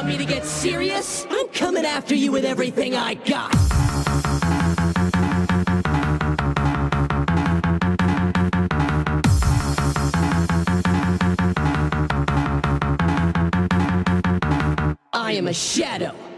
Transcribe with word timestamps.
want 0.00 0.08
me 0.08 0.16
to 0.16 0.24
get 0.24 0.46
serious? 0.46 1.26
I'm 1.28 1.48
coming 1.48 1.84
after 1.84 2.14
you 2.14 2.32
with 2.32 2.46
everything 2.46 2.96
I 2.96 3.14
got. 3.14 3.54
I 15.12 15.32
am 15.32 15.48
a 15.48 15.52
shadow. 15.52 16.29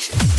action. 0.00 0.29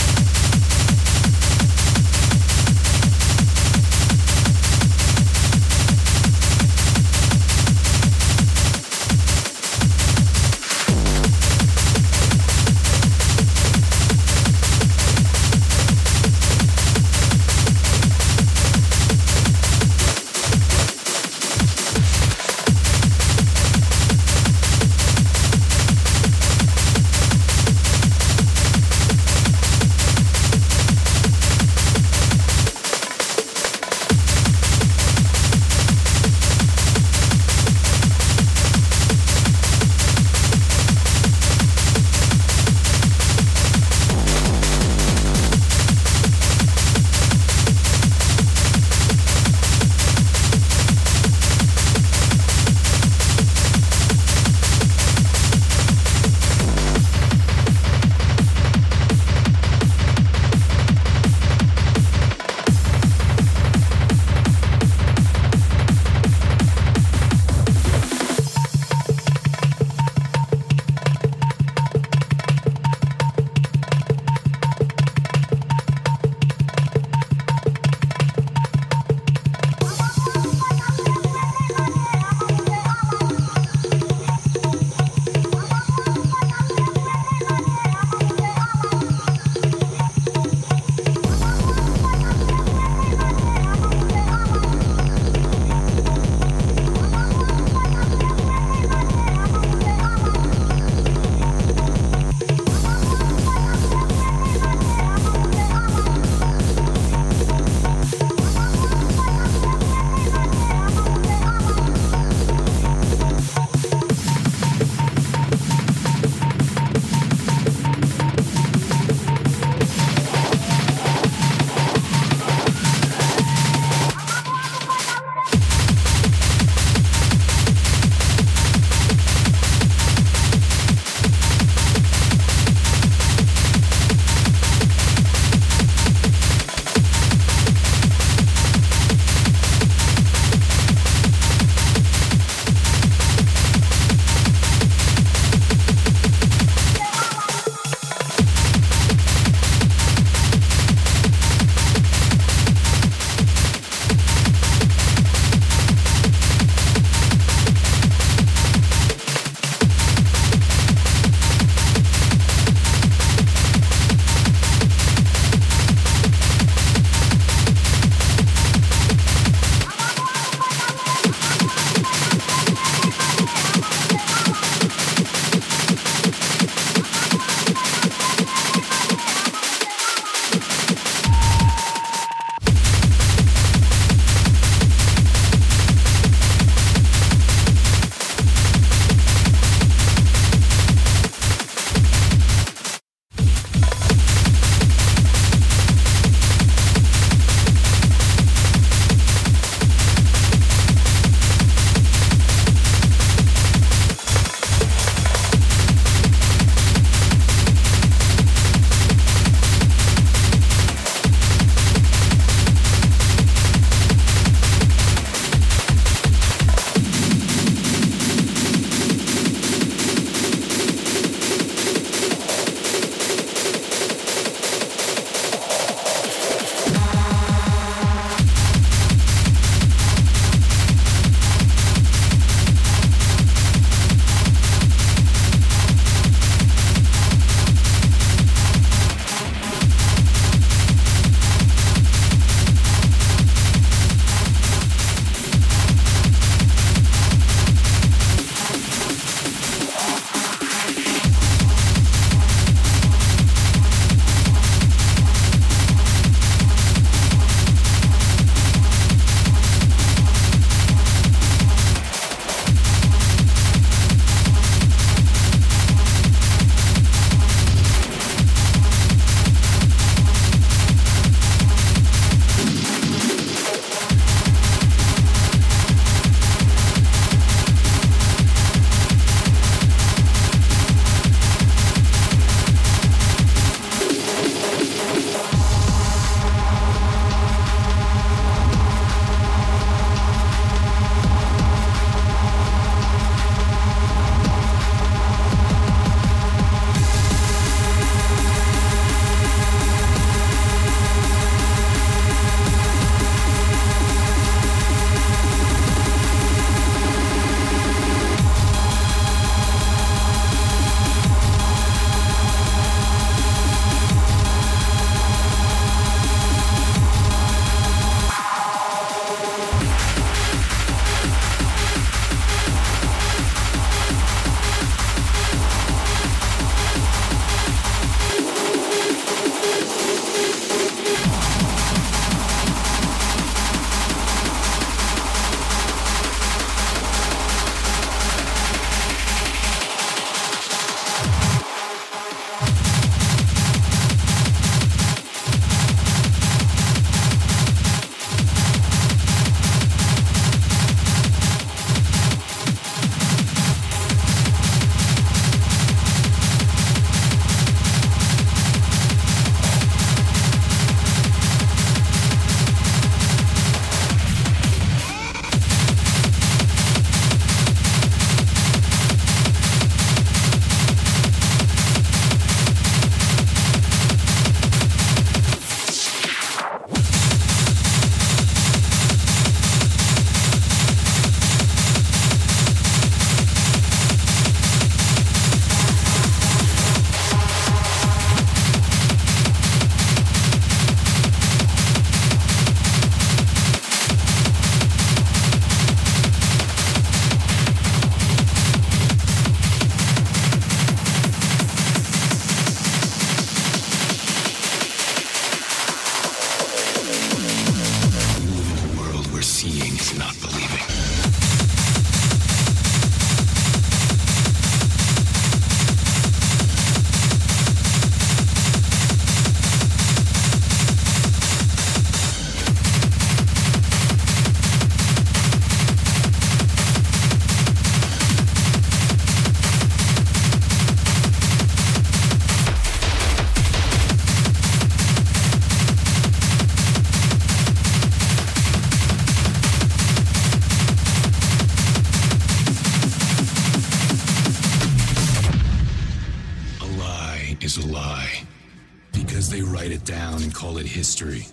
History, 451.01 451.47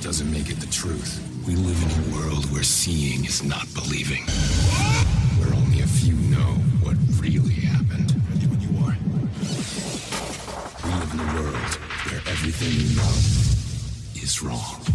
doesn't 0.00 0.32
make 0.32 0.48
it 0.48 0.58
the 0.58 0.66
truth. 0.68 1.20
We 1.46 1.54
live 1.54 1.76
in 1.84 1.90
a 2.00 2.16
world 2.16 2.50
where 2.50 2.62
seeing 2.62 3.26
is 3.26 3.42
not 3.42 3.66
believing. 3.74 4.24
Where 5.36 5.52
only 5.52 5.82
a 5.82 5.86
few 5.86 6.14
know 6.32 6.52
what 6.80 6.96
really 7.20 7.60
happened. 7.60 8.14
Ready 8.30 8.46
when 8.46 8.60
you 8.64 8.72
are. 8.86 8.96
We 10.82 10.90
live 10.98 11.12
in 11.12 11.20
a 11.20 11.42
world 11.42 11.72
where 12.08 12.22
everything 12.26 12.72
you 12.80 12.96
know 12.96 14.22
is 14.22 14.42
wrong. 14.42 14.93